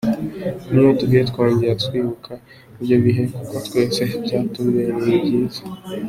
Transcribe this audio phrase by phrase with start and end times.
[0.71, 2.31] N’iyo duhuye twongera kwibuka
[2.79, 5.61] ibyo bihe kuko twese byatubereye byiza.